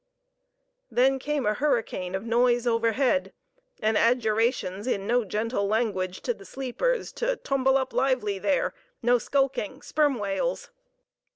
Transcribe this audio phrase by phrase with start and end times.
[0.89, 3.33] Then came a hurricane of noise overhead,
[3.83, 9.19] and adjurations in no gentle language to the sleepers to "tumble up lively there, no
[9.19, 10.71] skulking; sperm whales."